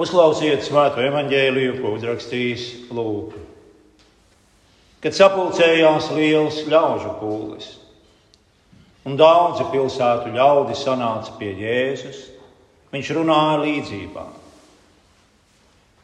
[0.00, 3.48] Uzklausiet svēto evaņģēliju, ko uzrakstījis Lūks.
[5.02, 7.66] Kad sapulcējās liels ļaužu pūlis,
[9.04, 12.22] un daudzi pilsētu ļaudi sanāca pie Jēzus,
[12.94, 14.24] viņš runāja līdzībā.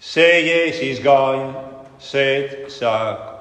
[0.02, 1.64] Sējējs izgāja
[2.02, 3.39] sēt sēku.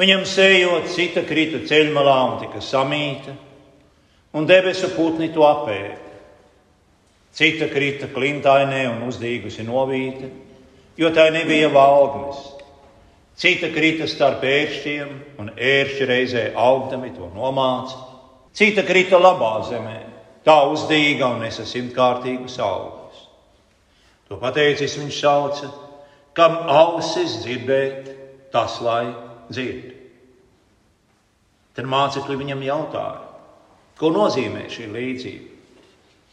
[0.00, 3.36] Viņam sējot, cita krita ceļmalā un tika samīta,
[4.32, 6.07] un debesu putni to apēda.
[7.38, 10.26] Cita krita klintainē un uzdīgusi novīta,
[10.98, 12.40] jo tai nebija valgnes.
[13.38, 18.00] Cita krita starp ēršķiem, un ēršķi reizē augdami to nomāca.
[18.58, 19.98] Cita krita labā zemē,
[20.42, 23.20] tā uzdīga un nesa simtkārtīgus augļus.
[24.26, 25.70] To pateicis viņš sauca,
[26.34, 28.10] kam ausis dzirdēt,
[28.50, 29.12] tas lai
[29.46, 29.94] dzird.
[31.78, 33.22] Tad mācekļi viņam jautāja,
[33.94, 35.56] ko nozīmē šī līdzība.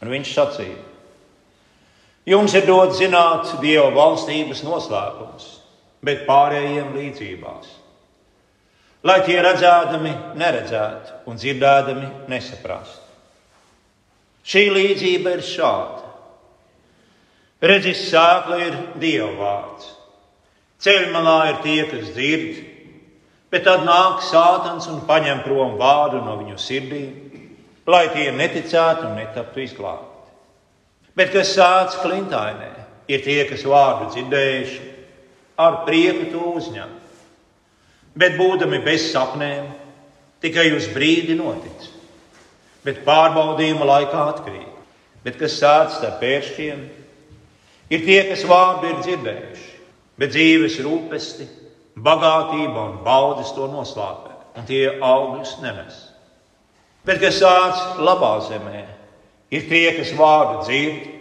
[0.02, 0.82] Un viņš sacīja,
[2.26, 5.44] Jums ir dots zināt Dieva valstības noslēpums,
[6.02, 7.68] bet pārējiem līdzībās.
[9.06, 13.04] Lai tie redzēdami neredzētu un dzirdēdami nesaprastu.
[14.46, 16.02] Šī līdzība ir šāda.
[17.62, 19.92] Redzes sēkla ir Dieva vārds.
[20.82, 22.58] Ceļmalā ir tie, kas dzird,
[23.54, 27.14] bet tad nāk sātans un paņem prom vārdu no viņu sirdīm,
[27.86, 30.15] lai tie neticētu un netaptu izglābti.
[31.16, 32.72] Bet kas sācis klintainē,
[33.08, 34.80] ir tie, kas vārdu dzirdējuši,
[35.56, 36.90] ar prieku to uzņem.
[38.16, 39.68] Bet būdami bez sapnēm,
[40.44, 41.88] tikai uz brīdi notic,
[42.84, 44.72] bet pārbaudījuma laikā atkrīt.
[45.24, 46.82] Bet kas sācis ar pēršķiem,
[47.90, 49.70] ir tie, kas vārdu ir dzirdējuši,
[50.20, 51.48] bet dzīves rūpesti,
[51.96, 55.96] bagātība un baudas to noslāpē, un tie augļus nenes.
[57.08, 58.84] Bet kas sācis labā zemē,
[59.54, 61.12] Ir tie, kas vārdu dzird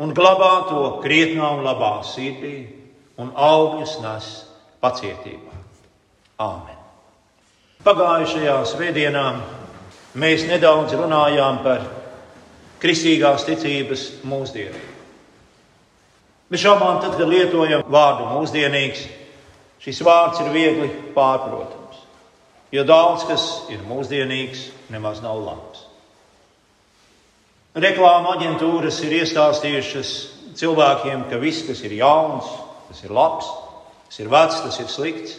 [0.00, 2.54] un glabā to krietnā un labā sirdī
[3.20, 4.28] un augļus nes
[4.80, 5.56] pacietībā.
[6.40, 6.78] Āmen!
[7.84, 9.24] Pagājušajā svētdienā
[10.20, 11.84] mēs nedaudz runājām par
[12.80, 14.96] kristīgās ticības mūsdienību.
[16.50, 19.04] Bez šaubām, tad, kad lietojam vārdu mūsdienīgs,
[19.84, 22.00] šis vārds ir viegli pārprotams.
[22.74, 25.89] Jo daudz kas ir mūsdienīgs, nemaz nav labs.
[27.70, 30.08] Reklāma aģentūras ir iestāstījušas
[30.58, 32.48] cilvēkiem, ka viss, kas ir jauns,
[32.88, 33.46] tas ir labs,
[34.08, 35.36] tas ir vecs, tas ir slikts.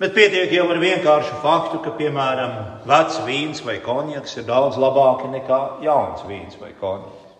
[0.00, 2.54] Bet pietiek jau ar vienkāršu faktu, ka, piemēram,
[2.88, 7.34] vecs vīns vai konjaks ir daudz labāki nekā jauns vīns vai konjaks.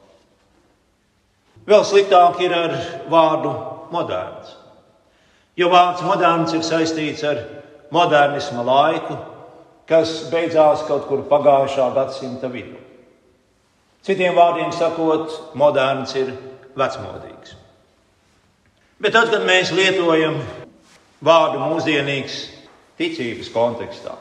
[1.69, 2.75] Vēl sliktāk ir ar
[3.09, 3.55] vārdu
[3.95, 4.53] moderns.
[5.57, 7.41] Jo vārds moderns ir saistīts ar
[7.95, 9.17] modernisma laiku,
[9.89, 12.88] kas beidzās kaut kur pagājušā gadsimta vidū.
[14.07, 16.31] Citiem vārdiem sakot, moderns ir
[16.79, 17.57] vecmodīgs.
[18.99, 20.39] Bet tad, kad mēs lietojam
[21.25, 22.39] vārdu mūsdienīgs
[22.99, 24.15] ticības kontekstā,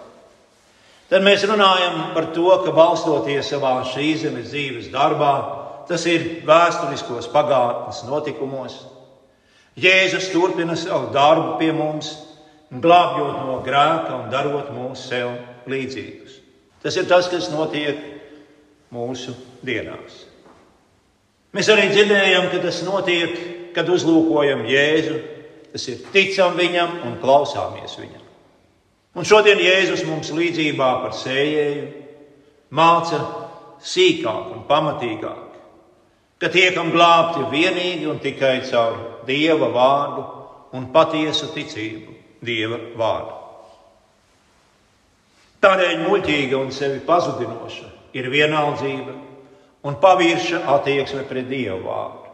[1.09, 5.33] tad mēs runājam par to, ka balstoties savā šīs zemes dzīves darbā,
[5.89, 8.81] tas ir vēsturiskos pagātnes notikumos.
[9.77, 12.11] Jēzus turpina savu darbu pie mums,
[12.73, 15.31] glābjot no grēka un darot mūs sev
[15.69, 16.41] līdzīgus.
[16.83, 18.16] Tas ir tas, kas notiek
[18.93, 19.33] mūsu
[19.65, 20.25] dienās.
[21.55, 23.35] Mēs arī dzirdējam, ka tas notiek,
[23.75, 25.17] kad uzlūkojam Jēzu,
[25.71, 28.23] tas ir ticam viņam un klausāmies viņam.
[29.17, 31.87] Un šodien Jēzus mums līdzībā par sējēju
[32.77, 33.21] māca
[33.81, 35.57] sīkāk un pamatīgāk,
[36.37, 40.27] ka tiekam glābti vienīgi un tikai caur Dieva vārdu
[40.77, 42.13] un patiesu ticību
[42.45, 43.46] Dieva vārdu.
[45.63, 49.15] Tādēļ muļķīga un sevi pazudinoša ir vienaldzība
[49.87, 52.25] un pavirša attieksme pret Dievu vārdu.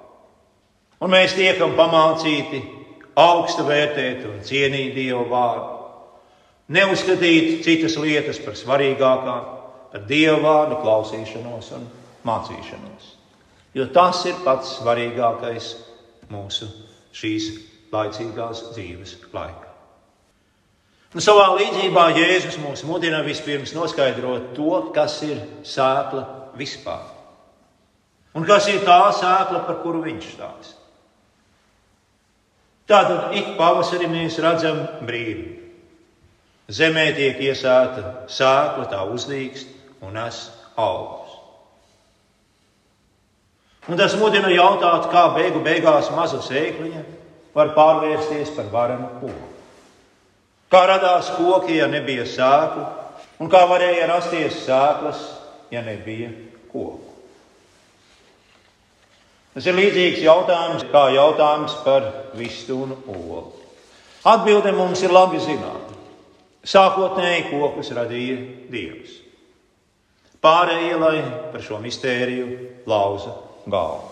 [1.04, 2.62] Un mēs tiekam pamācīti
[3.20, 5.72] augstu vērtēt un cienīt Dievu vārdu,
[6.74, 9.52] neuzskatīt citas lietas par svarīgākām,
[9.92, 11.90] par Dievu vārdu klausīšanos un
[12.28, 13.12] mācīšanos.
[13.74, 15.74] Jo tas ir pats svarīgākais
[16.32, 16.70] mūsu
[17.14, 17.52] šīs
[17.94, 19.73] laicīgās dzīves laikā.
[21.14, 26.24] Un savā līdzībā Jēzus mums mudina vispirms noskaidrot to, kas ir sēkla
[26.58, 27.12] vispār.
[28.34, 30.80] Un kas ir tā sēkla, par kuru viņš stāsta.
[32.90, 35.52] Tātad ik pavasarī mēs redzam brīvi.
[36.74, 40.42] Zemē tiek iesēta sēkla, tā uzlīkst un nes
[40.82, 41.38] augus.
[43.86, 47.06] Un tas mudina jautāt, kā beigu beigās maza sēkliņa
[47.54, 49.53] var pārvērsties par varenu koku.
[50.74, 52.84] Kā radās koki, ja nebija sēklu,
[53.44, 55.20] un kā varēja rasties sēklas,
[55.70, 56.32] ja nebija
[56.72, 57.12] koku.
[59.54, 62.08] Tas ir līdzīgs jautājums kā jautājums par
[62.40, 63.44] vistunu olu.
[64.26, 65.94] Atbilde mums ir labi zināma.
[66.66, 68.40] Sākotnēji kokus radīja
[68.72, 69.20] Dievs.
[70.42, 71.18] Pārējie, lai
[71.52, 72.48] par šo mistēriju
[72.90, 73.36] lauza
[73.70, 74.10] galvu.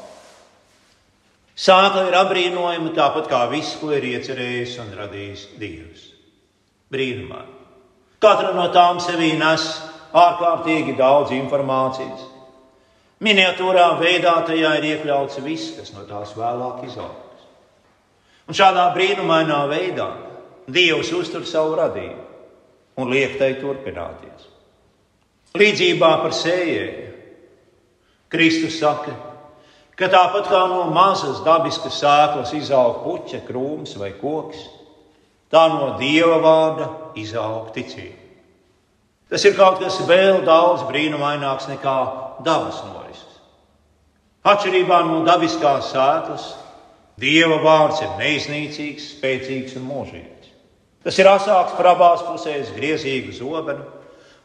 [1.58, 6.11] Sākla ir apbrīnojama tāpat kā viss, ko ir iecerējis un radījis Dievs.
[6.92, 7.58] Brīnumaini.
[8.22, 9.64] Katra no tām sevī nes
[10.14, 12.28] ārkārtīgi daudz informācijas.
[13.22, 17.46] Miniatūrā veidā tajā ir iekļauts viss, kas no tās vēlāk izaugs.
[18.50, 20.10] Un šādā brīnumainā veidā
[20.72, 24.48] Dievs uztur savu radību un liek tai turpināties.
[25.58, 27.08] Līdzībā par sējēju
[28.32, 29.16] Kristus saka,
[30.00, 34.62] ka tāpat kā no mazas dabiskas sēklas izaug puķa, krūms vai koks,
[35.52, 36.90] tā no Dieva vārda
[37.20, 38.18] izaug ticība.
[39.32, 41.98] Tas ir kaut kas vēl daudz brīnumaināks nekā
[42.44, 43.38] dabas norises.
[44.44, 46.50] Atšķirībā no dabiskās sēklas,
[47.22, 50.50] Dieva vārds ir neiznīcīgs, spēcīgs un mūžīgs.
[51.06, 53.86] Tas ir asāks par abās pusēs griezīgu zobenu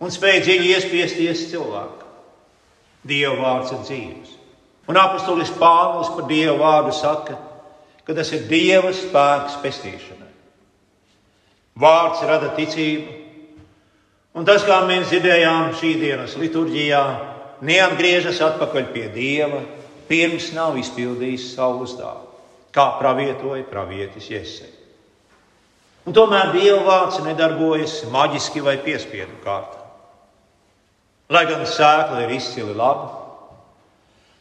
[0.01, 2.13] un spēj dziļi iespiesties cilvēkam.
[3.07, 4.37] Dieva vārds ir dzīves.
[4.87, 7.39] Un apustulis Pāvils par Dieva vārdu saka,
[8.07, 10.26] ka tas ir Dieva spēks pestīšanai.
[11.77, 13.15] Vārds rada ticību,
[14.37, 17.03] un tas, kā mēs dzirdējām šī dienas liturģijā,
[17.69, 19.61] neatgriežas atpakaļ pie Dieva,
[20.09, 22.33] pirms nav izpildījis savu uzdevumu,
[22.73, 24.73] kā pravietoja pravietis Jēzus.
[26.07, 29.83] Un tomēr Dieva vārds nedarbojas maģiski vai piespiedu kārtā.
[31.35, 33.11] Lai gan sēkla ir izcili laba,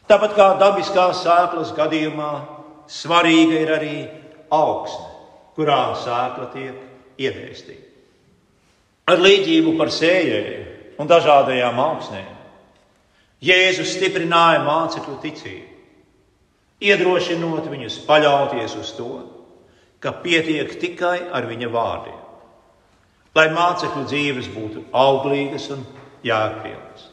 [0.08, 2.32] tāpat kā dabiskās sēklas gadījumā,
[2.86, 3.96] svarīga ir arī
[4.54, 5.08] augsne,
[5.58, 6.85] kurā sēkla tiek
[7.20, 7.84] iedēstīta.
[9.06, 12.32] Ar līdzību par sējēju un dažādajām augsnēm
[13.44, 15.74] Jēzus stiprināja mācekļu ticību,
[16.88, 19.10] iedrošinot viņus paļauties uz to,
[20.00, 22.22] ka pietiek tikai ar viņa vārdiem,
[23.36, 25.84] lai mācekļu dzīves būtu auglīgas un
[26.24, 27.10] jēgpilns.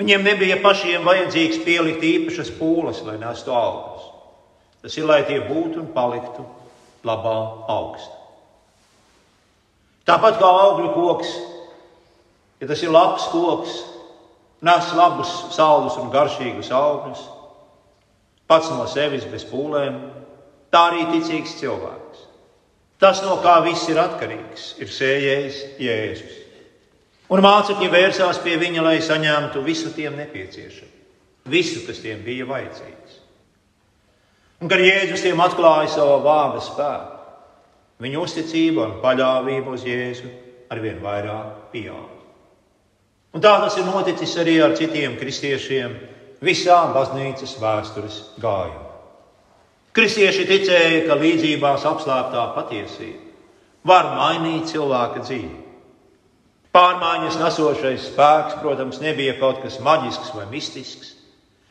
[0.00, 4.08] Viņiem nebija pašiem vajadzīgs pielikt īpašas pūles, lai nestu augļus.
[4.82, 6.42] Tas ir, lai tie būtu un paliktu
[7.06, 7.38] labā
[7.70, 8.21] augstā.
[10.08, 11.32] Tāpat kā augļu koks,
[12.62, 13.76] ja tas ir labs koks,
[14.66, 17.22] nes labus, saldus un garšīgus augļus,
[18.50, 19.98] pats no sevis bez pūlēm,
[20.74, 22.28] tā arī ticīgs cilvēks.
[23.02, 26.36] Tas, no kā viss ir atkarīgs, ir sējējis Jēzus.
[27.32, 30.92] Un mācekļi vērsās pie viņa, lai saņemtu visu tiem nepieciešamo,
[31.50, 33.18] visu, kas tiem bija vajadzīgs.
[34.62, 37.11] Un kad Jēzus tiem atklāja savu vārdu spēku,
[38.00, 40.30] viņa uzticība un paļāvība uz Jēzu
[40.72, 42.08] arvien vairāk pieaug.
[43.32, 45.94] Un tā tas ir noticis arī ar citiem kristiešiem
[46.44, 48.88] visā baznīcas vēstures gājumā.
[49.92, 53.28] Kristieši ticēja, ka līdzībās apslēptā patiesība
[53.88, 55.58] var mainīt cilvēka dzīvi.
[56.72, 61.10] Pārmaiņas nesošais spēks, protams, nebija kaut kas maģisks vai mistisks,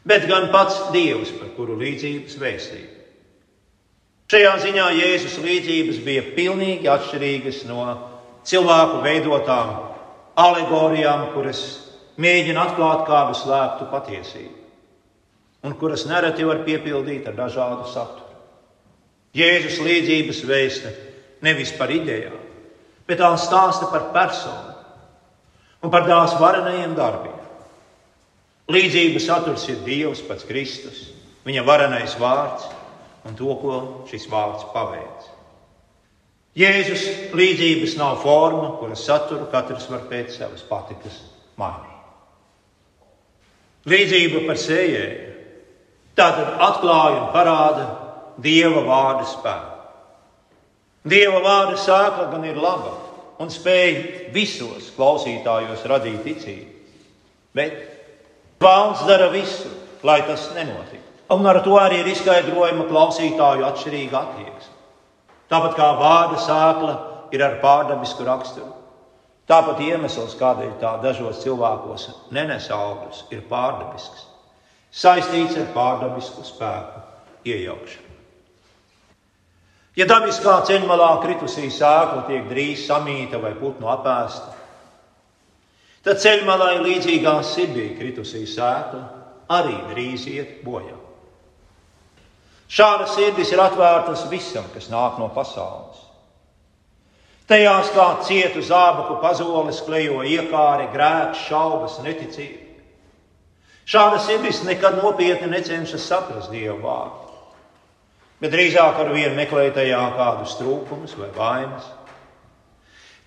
[0.06, 3.01] bet gan pats Dievs, par kuru līdzības vēstīja.
[4.32, 7.84] Šajā ziņā Jēzus līdzības bija pilnīgi atšķirīgas no
[8.48, 9.74] cilvēku veidotām
[10.40, 11.60] alegorijām, kuras
[12.16, 14.56] mēģina atklāt kādu slēptu patiesību,
[15.68, 18.32] un kuras nereti var piepildīt ar dažādu saturu.
[19.36, 20.96] Jēzus līdzības vēsta
[21.44, 22.40] nevis par idejām,
[23.12, 24.78] bet tā stāsta par personu
[25.84, 27.40] un par tās varenajiem darbiem.
[28.72, 31.10] Līdzība saturs ir Dievs pats Kristus,
[31.44, 32.78] viņa varenais vārds
[33.28, 33.78] un to, ko
[34.10, 35.30] šis vārds paveic.
[36.58, 37.04] Jēzus
[37.38, 41.22] līdzības nav forma, kuras saturu katrs var pēc savas patikas
[41.60, 41.88] mainīt.
[43.88, 45.30] Līdzība par sējēju
[46.20, 47.86] tātad atklāja un parāda
[48.42, 49.78] Dieva vārda spēku.
[51.12, 52.94] Dieva vārda sākla gan ir laba,
[53.42, 53.96] un spēj
[54.36, 56.70] visos klausītājos radīt ticību.
[57.58, 57.80] Bet
[58.62, 59.70] Vēlns dara visu,
[60.06, 61.01] lai tas nenotiktu.
[61.32, 64.78] Un ar to arī ir izskaidrojama klausītāju atšķirīga attieksme.
[65.52, 66.94] Tāpat kā vārda sēkla
[67.36, 68.72] ir ar pārdabisku raksturu,
[69.48, 74.26] tāpat iemesls, kādēļ tā dažos cilvēkos nenes augļus, ir pārdabisks,
[74.92, 77.04] saistīts ar pārdabisku spēku
[77.48, 78.08] iejaukšanu.
[80.00, 84.54] Ja dabiskā ceļmalā kritusī sēkla tiek drīz samīta vai putnu apēsta,
[86.08, 89.04] tad ceļmalai līdzīgā sirdī kritusī sēkla
[89.52, 91.01] arī drīz iet bojā.
[92.72, 96.00] Šādas sirdis ir atvērtas visam, kas nāk no pasaules.
[97.52, 102.70] Tajās kā cietu zābaku pazoles klejo iekāri, grēks, šaubas, neticība.
[103.92, 107.34] Šāda sirdis nekad nopietni necenšas saprast Dieva vārdu,
[108.40, 111.90] bet drīzāk ar vienu meklē tajā kādus trūkumus vai vainas.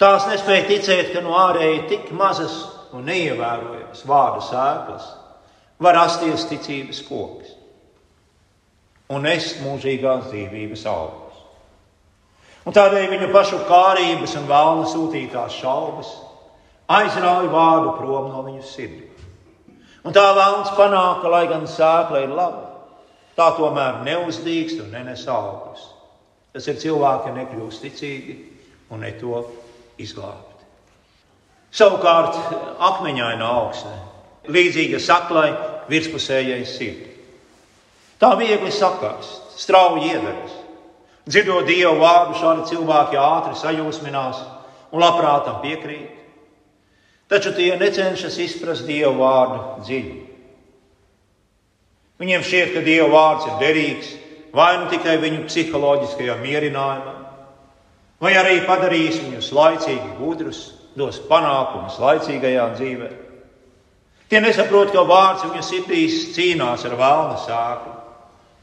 [0.00, 2.54] Tās nespēja ticēt, ka no ārēji tik mazas
[2.96, 5.10] un neievērojamas vārdu sēklas
[5.84, 7.43] var rasties ticības koks
[9.12, 11.40] un nest mūžīgās dzīvības augļus.
[12.64, 16.12] Un tādēļ viņu pašu kārības un vēlna sūtītās šaubas
[16.88, 19.10] aizrauja vārdu prom no viņu sirdī.
[20.04, 22.64] Un tā vēlams panāk, ka, lai gan sēkla ir laba,
[23.36, 25.86] tā tomēr neuzdīkst un nenes augļus.
[26.54, 28.34] Tas ir cilvēki, nekļūst ticīgi
[28.92, 29.40] un ne to
[30.00, 30.52] izglābt.
[31.74, 32.36] Savukārt,
[32.78, 33.96] akmeņaina augsne,
[34.46, 35.48] līdzīga saklai,
[35.88, 37.13] virspusējai sirdi.
[38.24, 40.52] Tā viegli sakāst, strauji iedaras.
[41.28, 44.38] Dzirdot dievu vārdu, šādi cilvēki ātri sajūsminās
[44.96, 46.22] un labprāt tam piekrīt.
[47.28, 50.14] Taču tie necenšas izprast dievu vārdu dziļi.
[52.22, 54.14] Viņiem šķiet, ka dievu vārds ir derīgs
[54.56, 57.14] vai nu tikai viņu psiholoģiskajā mierinājumā,
[58.24, 60.62] vai arī padarīs viņus laicīgi gudrus,
[60.96, 63.10] dos panākumus laicīgajā dzīvē.
[64.32, 67.94] Tie nesaprot, ka vārds viņu sirdīs cīnās ar vēlna sāklu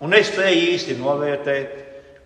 [0.02, 1.80] un nespēja īsti novērtēt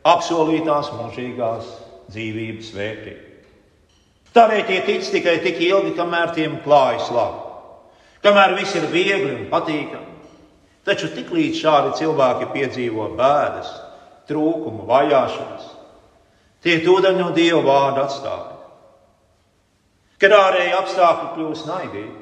[0.08, 1.70] apsolītās mūžīgās
[2.14, 3.22] dzīvības vērtību.
[4.36, 7.40] Tādēļ tie tic tikai tik ilgi, kamēr tiem klājas labi,
[8.26, 10.12] kamēr viss ir viegli un patīkami.
[10.86, 13.72] Taču tiklīdz šādi cilvēki piedzīvo bēdas,
[14.30, 15.72] trūkumu, vajāšanas,
[16.62, 18.52] tie tūdaļ no Dieva vārda atstāja.
[20.22, 22.14] Kad ārēji apstākļi kļūst naidīgi,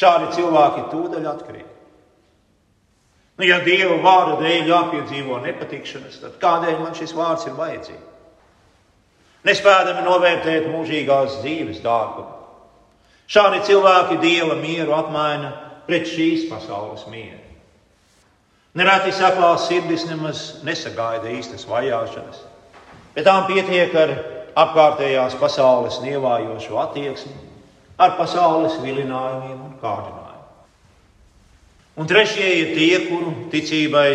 [0.00, 1.75] šādi cilvēki tūdaļ atkrīt.
[3.36, 8.12] Nu, ja Dieva vārda dēļ jāpiedzīvo nepatikšanas, tad kādēļ man šis vārds ir vajadzīgs?
[9.46, 12.34] nespējami novērtēt mūžīgās dzīves dārgumu.
[13.30, 15.52] Šādi cilvēki dieva mieru apmaina
[15.86, 17.42] pret šīs pasaules mieru.
[18.76, 22.42] Nereti saklās sirdis nemaz nesagaida īstas vajāšanas,
[23.14, 24.12] bet tām pietiek ar
[24.66, 27.34] apkārtējās pasaules nievājošu attieksmi,
[27.98, 30.25] ar pasaules vilinājumiem un kārdinājumiem.
[31.96, 34.10] Un trešie ir tie, kuru ticībai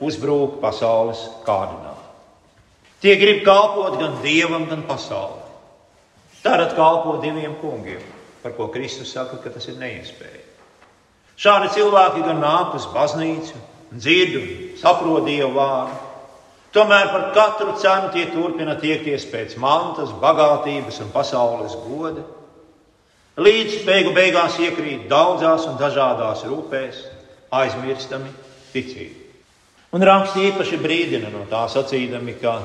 [0.00, 2.06] uzbrūk pasaules kārdinājumi.
[3.02, 5.44] Tie grib kalpot gan dievam, gan pasaulē.
[6.42, 8.02] Tātad kalpo diviem kungiem,
[8.42, 10.46] par ko Kristus saka, ka tas ir neiespējami.
[11.38, 13.60] Šādi cilvēki gan nāk uz baznīcu,
[13.92, 14.48] dzird un
[14.80, 16.00] saprot dievu vārdu.
[16.74, 22.24] Tomēr par katru cenu tie turpina tiekties pēc mantas, bagātības un pasaules goda,
[23.38, 26.98] līdz beigu beigās iekrīt daudzās un dažādās rūpēs,
[27.54, 28.30] aizmirstami
[28.72, 29.24] ticību.
[29.96, 32.58] Un raksts īpaši brīdina no tā sacīdami, ka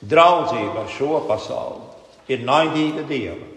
[0.00, 3.48] Draudzība ar šo pasauli ir naidīga dieva,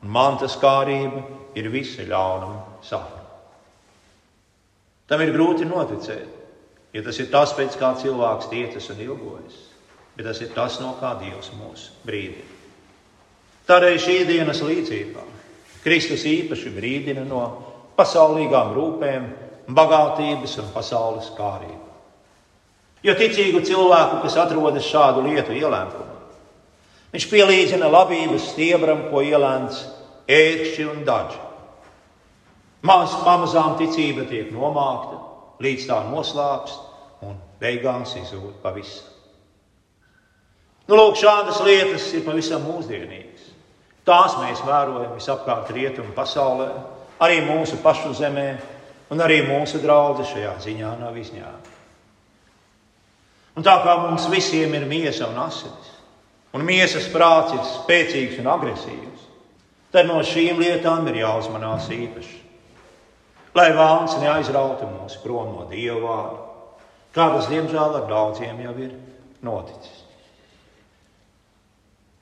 [0.00, 1.20] un mantas kārība
[1.58, 3.18] ir visa ļaunuma sakna.
[5.10, 6.30] Tam ir grūti noticēt,
[6.96, 9.58] ja tas ir tas, pēc kā cilvēks tiecas un ilgojas,
[10.16, 12.56] bet tas ir tas, no kā Dievs mūs brīdina.
[13.68, 15.26] Tādēļ šī dienas līdzībā
[15.84, 17.42] Kristus īpaši brīdina no
[17.96, 19.28] pasaulīgām rūpēm,
[19.76, 21.86] bagātības un pasaules kārības.
[23.02, 26.18] Jo ticīgu cilvēku, kas atrodas šādu lietu ielēmumā,
[27.14, 29.86] viņš pielīdzina labības stiebram, ko ielēns
[30.30, 31.40] ērkšķi un daži.
[32.86, 35.18] Maz pamazām ticība tiek nomākta,
[35.60, 39.08] līdz tā noslāpst un beigās izzūd pavisam.
[40.88, 43.50] Nu, lūk, šādas lietas ir pavisam mūsdienīgas.
[44.08, 46.70] Tās mēs vērojam visapkārt rietumu pasaulē,
[47.22, 48.48] arī mūsu pašu zemē,
[49.10, 51.76] un arī mūsu draugi šajā ziņā nav izņēmumi.
[53.58, 55.88] Un tā kā mums visiem ir miesa un asinis,
[56.54, 59.24] un miesas prāts ir spēcīgs un agresīvs,
[59.92, 62.38] tad no šīm lietām ir jāuzmanās īpaši.
[63.58, 66.44] Lai vāns neaizrautu mūs prom no Dieva vārda,
[67.16, 68.92] kā tas diemžēl ar daudziem jau ir
[69.42, 70.04] noticis.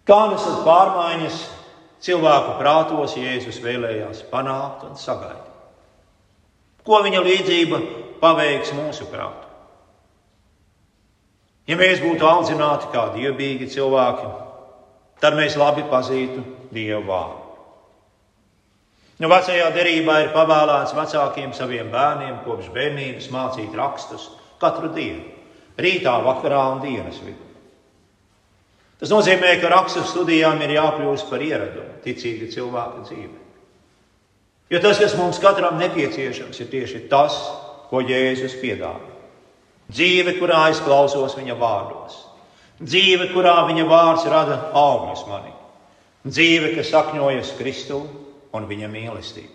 [0.08, 1.42] Kādas pārmaiņas
[2.00, 5.57] cilvēku prātos Jēzus vēlējās panākt un sagaidīt?
[6.88, 7.80] Ko viņa līdzība
[8.22, 9.44] paveiks mūsu prātu?
[11.68, 14.30] Ja mēs būtu audzināti kā dievbijīgi cilvēki,
[15.20, 17.44] tad mēs labi pazītu Dievu vārdu.
[19.18, 24.28] Nu, vecajā derībā ir pavēlēts vecākiem saviem bērniem kopš bērnības mācīt rakstus
[24.62, 25.24] katru dienu,
[25.76, 27.48] rītā, vakarā un dienas vidū.
[28.98, 33.47] Tas nozīmē, ka rakstu studijām ir jākļūst par ieradumu ticīga cilvēka dzīvē.
[34.68, 37.36] Jo tas, kas mums katram nepieciešams, ir tieši tas,
[37.88, 39.14] ko Jēzus piedāvā.
[39.88, 42.18] Dzīve, kurā es klausos viņa vārdos.
[42.78, 45.54] Dzīve, kurā viņa vārds rada augļus manī.
[46.28, 48.02] Dzīve, kas sakņojas Kristū
[48.52, 49.54] un viņa mīlestībā.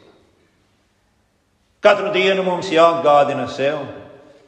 [1.84, 3.84] Katru dienu mums jāatgādina sev,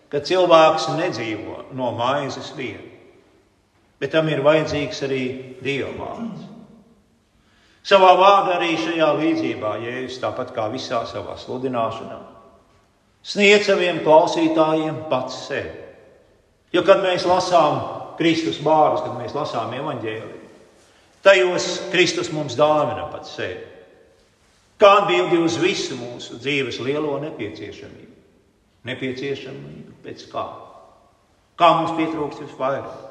[0.10, 2.81] ka cilvēks nedzīvo no maizes vien,
[4.00, 5.24] bet tam ir vajadzīgs arī
[5.62, 6.54] Dieva vārds.
[7.85, 12.17] Savā vārdā arī šajā līdzībā Jēzus, tāpat kā visā savā sludināšanā,
[13.21, 15.83] sniedz saviem klausītājiem pats sevi.
[16.73, 17.77] Jo, kad mēs lasām
[18.17, 20.41] Kristus vārdus, kad mēs lasām evaņģēliju,
[21.25, 23.61] tajos Kristus mums dāvina pats sevi.
[24.81, 28.11] Kā atbildi uz visu mūsu dzīves lielo nepieciešamību?
[28.89, 30.43] Nepieciešamību pēc kā?
[31.55, 33.05] Kā mums pietrūkst visvairāk?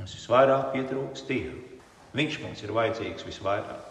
[0.00, 1.75] Mums visvairāk pietrūkst Dieva.
[2.16, 3.82] Viņš mums ir vajadzīgs visvairāk.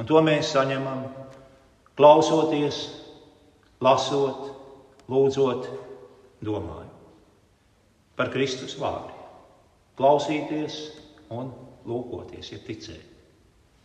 [0.00, 1.04] Un to mēs saņemam
[1.98, 2.80] klausoties,
[3.84, 4.48] lasot,
[5.12, 5.68] lūdzot,
[6.44, 6.90] domājot
[8.14, 9.22] par Kristus vārdiem.
[9.98, 10.78] Klausīties
[11.34, 11.50] un
[11.86, 13.10] lūkoties, ja ticēt.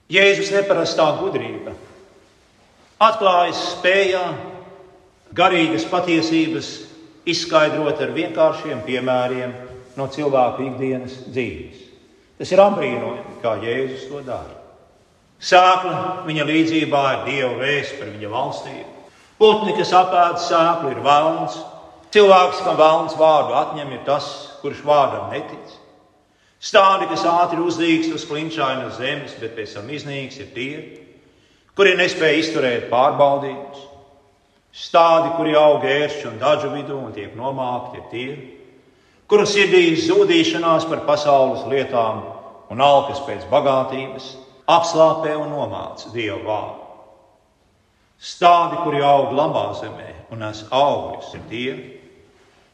[0.10, 1.76] Jēzus neparastā gudrība
[3.02, 4.24] atklājas spējā
[5.38, 6.72] garīgas patiesības
[7.30, 9.54] izskaidrot ar vienkāršiem piemēriem
[9.98, 11.89] no cilvēku ikdienas dzīves.
[12.40, 14.56] Tas ir apbrīnojami, kā Jēzus to dara.
[15.44, 18.96] Sēkla viņa līdzībā ir Dieva vēsts par viņa valstību.
[19.40, 21.60] Putni, kas apēda sēklu, ir vēlns.
[22.16, 24.28] Cilvēks, kam vēlns vārdu atņem, ir tas,
[24.64, 25.76] kurš vārdam netic.
[26.60, 30.72] Stādi, kas ātri uzdīgs uz klinšainas zemes, bet pēc tam iznīks, ir tie,
[31.76, 33.86] kuri nespēja izturēt pārbaudījumus.
[34.76, 38.28] Stādi, kuri aug ēršķi un dažu vidū un tiek nomākti, ir tie,
[39.30, 42.24] kuru sirdī zudīšanās par pasaules lietām
[42.74, 44.34] un alkas pēc bagātības
[44.70, 46.86] apslāpē un nomāca Dieva vārdu.
[48.20, 51.76] Stādi, kuri aug labā zemē un nes augļus, ir tie,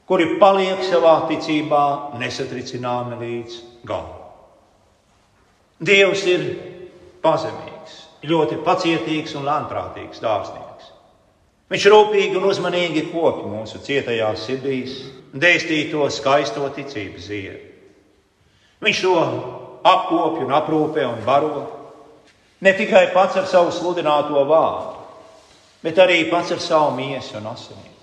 [0.10, 1.84] kuri paliek savā ticībā
[2.20, 4.24] nesatricināmi līdz galam.
[5.86, 6.46] Dievs ir
[7.22, 10.65] pazemīgs, ļoti pacietīgs un lēnprātīgs dārsnieks.
[11.72, 14.98] Viņš rūpīgi un uzmanīgi kopja mūsu cietajās sirdīs,
[15.34, 17.72] dēstīto skaisto ticības ziedu.
[18.86, 19.16] Viņš to
[19.86, 21.64] apkopja un aprūpē un baro
[22.62, 25.02] ne tikai pats ar savu sludināto vārdu,
[25.82, 27.96] bet arī pats ar savu miesu un asinīm.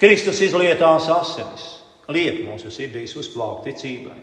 [0.00, 1.68] Kristus izlietās asinis,
[2.08, 4.16] liek mūsu sirdīs uzplaukt ticībai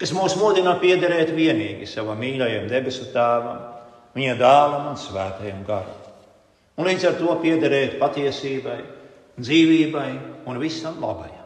[0.00, 3.60] kas mūs mudina piederēt vienīgi savam mīļajam debesu tēvam,
[4.16, 5.99] viņa dēlam un svētajam garam.
[6.80, 8.78] Un līdz ar to piederēt patiesībai,
[9.36, 10.08] dzīvībai
[10.48, 11.39] un visam labajam.